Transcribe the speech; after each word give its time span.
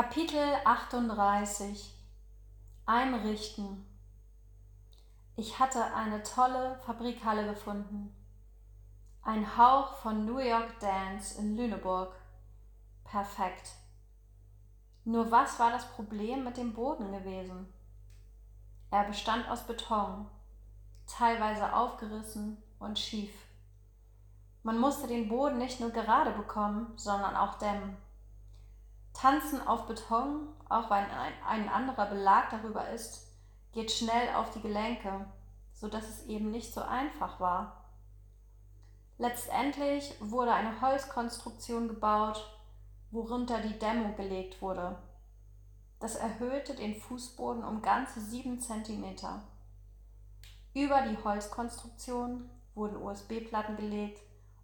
Kapitel 0.00 0.54
38 0.64 1.92
Einrichten 2.86 3.84
Ich 5.34 5.58
hatte 5.58 5.92
eine 5.92 6.22
tolle 6.22 6.78
Fabrikhalle 6.86 7.46
gefunden. 7.46 8.14
Ein 9.24 9.58
Hauch 9.58 9.96
von 9.96 10.24
New 10.24 10.38
York 10.38 10.78
Dance 10.78 11.36
in 11.40 11.56
Lüneburg. 11.56 12.14
Perfekt. 13.02 13.72
Nur 15.04 15.32
was 15.32 15.58
war 15.58 15.72
das 15.72 15.86
Problem 15.86 16.44
mit 16.44 16.58
dem 16.58 16.74
Boden 16.74 17.10
gewesen? 17.10 17.66
Er 18.92 19.02
bestand 19.02 19.48
aus 19.48 19.66
Beton, 19.66 20.28
teilweise 21.08 21.74
aufgerissen 21.74 22.62
und 22.78 23.00
schief. 23.00 23.34
Man 24.62 24.78
musste 24.78 25.08
den 25.08 25.28
Boden 25.28 25.58
nicht 25.58 25.80
nur 25.80 25.90
gerade 25.90 26.30
bekommen, 26.30 26.92
sondern 26.94 27.34
auch 27.34 27.58
dämmen. 27.58 27.96
Tanzen 29.18 29.66
auf 29.66 29.86
Beton, 29.86 30.46
auch 30.68 30.90
wenn 30.90 31.04
ein, 31.44 31.68
anderer 31.68 32.06
Belag 32.06 32.50
darüber 32.50 32.88
ist, 32.90 33.26
geht 33.72 33.90
schnell 33.90 34.32
auf 34.36 34.50
die 34.50 34.60
Gelenke, 34.60 35.26
so 35.72 35.88
dass 35.88 36.08
es 36.08 36.26
eben 36.26 36.52
nicht 36.52 36.72
so 36.72 36.82
einfach 36.82 37.40
war. 37.40 37.84
Letztendlich 39.16 40.14
wurde 40.20 40.52
eine 40.52 40.80
Holzkonstruktion 40.80 41.88
gebaut, 41.88 42.48
worunter 43.10 43.60
die 43.60 43.76
Dämmung 43.80 44.14
gelegt 44.14 44.62
wurde. 44.62 44.96
Das 45.98 46.14
erhöhte 46.14 46.76
den 46.76 46.94
Fußboden 46.94 47.64
um 47.64 47.82
ganze 47.82 48.20
sieben 48.20 48.60
Zentimeter. 48.60 49.42
Über 50.74 51.02
die 51.02 51.18
Holzkonstruktion 51.24 52.48
wurden 52.76 53.02
USB-Platten 53.02 53.76
gelegt 53.76 54.20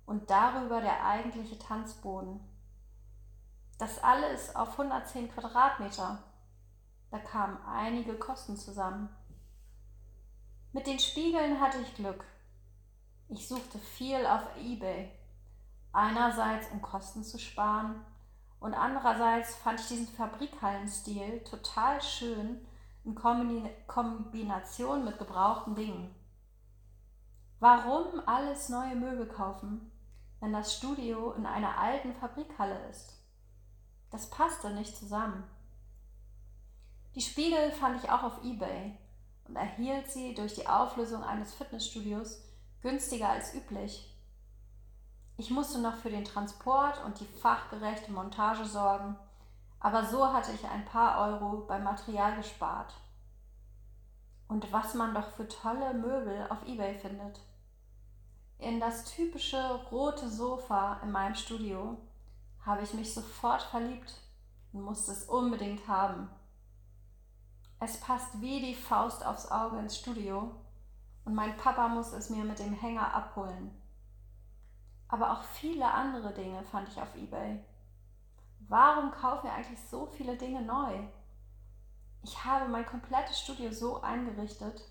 und 0.06 0.30
darüber 0.30 0.80
der 0.80 1.04
eigentliche 1.04 1.58
Tanzboden. 1.58 2.53
Das 3.78 4.02
alles 4.02 4.54
auf 4.54 4.78
110 4.78 5.32
Quadratmeter. 5.32 6.22
Da 7.10 7.18
kamen 7.18 7.58
einige 7.66 8.14
Kosten 8.14 8.56
zusammen. 8.56 9.08
Mit 10.72 10.86
den 10.86 10.98
Spiegeln 10.98 11.60
hatte 11.60 11.78
ich 11.78 11.94
Glück. 11.94 12.24
Ich 13.28 13.48
suchte 13.48 13.78
viel 13.78 14.26
auf 14.26 14.42
eBay. 14.56 15.10
Einerseits, 15.92 16.70
um 16.72 16.82
Kosten 16.82 17.22
zu 17.22 17.38
sparen, 17.38 18.04
und 18.60 18.74
andererseits 18.74 19.56
fand 19.56 19.78
ich 19.80 19.88
diesen 19.88 20.08
Fabrikhallenstil 20.08 21.44
total 21.44 22.00
schön 22.00 22.66
in 23.04 23.14
Kombination 23.14 25.04
mit 25.04 25.18
gebrauchten 25.18 25.74
Dingen. 25.74 26.14
Warum 27.60 28.26
alles 28.26 28.70
neue 28.70 28.96
Möbel 28.96 29.26
kaufen, 29.26 29.92
wenn 30.40 30.52
das 30.52 30.74
Studio 30.74 31.32
in 31.32 31.44
einer 31.46 31.78
alten 31.78 32.14
Fabrikhalle 32.14 32.88
ist? 32.88 33.23
Das 34.14 34.30
passte 34.30 34.70
nicht 34.70 34.96
zusammen. 34.96 35.42
Die 37.16 37.20
Spiegel 37.20 37.72
fand 37.72 38.00
ich 38.00 38.08
auch 38.08 38.22
auf 38.22 38.44
eBay 38.44 38.96
und 39.48 39.56
erhielt 39.56 40.08
sie 40.08 40.36
durch 40.36 40.54
die 40.54 40.68
Auflösung 40.68 41.24
eines 41.24 41.52
Fitnessstudios 41.52 42.40
günstiger 42.80 43.30
als 43.30 43.54
üblich. 43.54 44.16
Ich 45.36 45.50
musste 45.50 45.80
noch 45.80 45.96
für 45.96 46.10
den 46.10 46.24
Transport 46.24 47.04
und 47.04 47.18
die 47.18 47.24
fachgerechte 47.24 48.12
Montage 48.12 48.66
sorgen, 48.66 49.16
aber 49.80 50.06
so 50.06 50.32
hatte 50.32 50.52
ich 50.52 50.64
ein 50.64 50.84
paar 50.84 51.32
Euro 51.32 51.66
beim 51.66 51.82
Material 51.82 52.36
gespart. 52.36 52.94
Und 54.46 54.72
was 54.72 54.94
man 54.94 55.12
doch 55.12 55.30
für 55.30 55.48
tolle 55.48 55.92
Möbel 55.92 56.46
auf 56.50 56.64
eBay 56.68 56.94
findet. 56.94 57.40
In 58.60 58.78
das 58.78 59.06
typische 59.06 59.74
rote 59.90 60.28
Sofa 60.28 61.00
in 61.02 61.10
meinem 61.10 61.34
Studio 61.34 61.98
habe 62.64 62.82
ich 62.82 62.94
mich 62.94 63.12
sofort 63.12 63.62
verliebt 63.62 64.14
und 64.72 64.82
musste 64.82 65.12
es 65.12 65.24
unbedingt 65.24 65.86
haben. 65.86 66.28
Es 67.80 68.00
passt 68.00 68.40
wie 68.40 68.60
die 68.60 68.74
Faust 68.74 69.24
aufs 69.24 69.50
Auge 69.50 69.78
ins 69.78 69.98
Studio 69.98 70.54
und 71.24 71.34
mein 71.34 71.56
Papa 71.56 71.88
muss 71.88 72.12
es 72.12 72.30
mir 72.30 72.44
mit 72.44 72.58
dem 72.58 72.72
Hänger 72.72 73.12
abholen. 73.14 73.70
Aber 75.08 75.32
auch 75.32 75.42
viele 75.42 75.90
andere 75.90 76.32
Dinge 76.32 76.62
fand 76.64 76.88
ich 76.88 77.00
auf 77.00 77.14
eBay. 77.14 77.62
Warum 78.60 79.10
kaufen 79.10 79.44
wir 79.44 79.52
eigentlich 79.52 79.80
so 79.88 80.06
viele 80.06 80.36
Dinge 80.36 80.62
neu? 80.62 81.00
Ich 82.22 82.42
habe 82.44 82.68
mein 82.70 82.86
komplettes 82.86 83.38
Studio 83.38 83.70
so 83.70 84.00
eingerichtet 84.00 84.82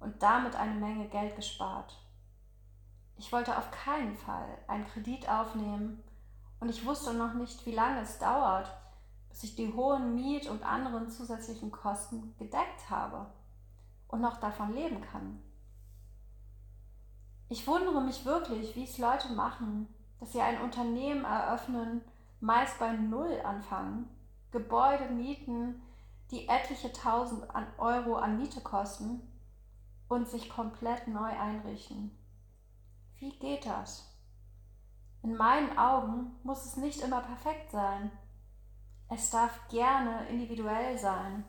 und 0.00 0.22
damit 0.22 0.56
eine 0.56 0.74
Menge 0.74 1.08
Geld 1.08 1.36
gespart. 1.36 1.98
Ich 3.18 3.30
wollte 3.30 3.58
auf 3.58 3.70
keinen 3.70 4.16
Fall 4.16 4.58
einen 4.68 4.86
Kredit 4.86 5.28
aufnehmen 5.28 6.02
und 6.60 6.68
ich 6.68 6.84
wusste 6.84 7.14
noch 7.14 7.34
nicht, 7.34 7.64
wie 7.66 7.74
lange 7.74 8.00
es 8.00 8.18
dauert, 8.18 8.70
bis 9.28 9.44
ich 9.44 9.56
die 9.56 9.72
hohen 9.72 10.14
Miet- 10.14 10.48
und 10.48 10.64
anderen 10.64 11.08
zusätzlichen 11.10 11.70
Kosten 11.70 12.34
gedeckt 12.38 12.90
habe 12.90 13.26
und 14.08 14.20
noch 14.20 14.38
davon 14.38 14.74
leben 14.74 15.00
kann. 15.00 15.42
Ich 17.48 17.66
wundere 17.66 18.02
mich 18.02 18.24
wirklich, 18.24 18.74
wie 18.76 18.84
es 18.84 18.98
Leute 18.98 19.32
machen, 19.32 19.88
dass 20.20 20.32
sie 20.32 20.40
ein 20.40 20.60
Unternehmen 20.60 21.24
eröffnen, 21.24 22.02
meist 22.40 22.78
bei 22.78 22.92
Null 22.92 23.40
anfangen, 23.44 24.08
Gebäude 24.50 25.08
mieten, 25.10 25.80
die 26.30 26.48
etliche 26.48 26.92
tausend 26.92 27.46
Euro 27.78 28.16
an 28.16 28.38
Miete 28.38 28.60
kosten 28.60 29.20
und 30.08 30.28
sich 30.28 30.50
komplett 30.50 31.08
neu 31.08 31.28
einrichten. 31.28 32.10
Wie 33.18 33.30
geht 33.38 33.66
das? 33.66 34.06
In 35.28 35.36
meinen 35.36 35.76
Augen 35.76 36.30
muss 36.42 36.64
es 36.64 36.76
nicht 36.78 37.02
immer 37.02 37.20
perfekt 37.20 37.70
sein. 37.70 38.10
Es 39.10 39.28
darf 39.28 39.68
gerne 39.68 40.26
individuell 40.30 40.96
sein. 40.96 41.44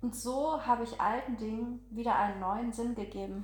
Und 0.00 0.14
so 0.14 0.64
habe 0.64 0.84
ich 0.84 1.00
alten 1.00 1.36
Dingen 1.36 1.84
wieder 1.90 2.14
einen 2.14 2.38
neuen 2.38 2.72
Sinn 2.72 2.94
gegeben. 2.94 3.40